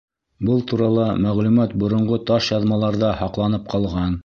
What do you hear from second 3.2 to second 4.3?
һаҡланып ҡалған...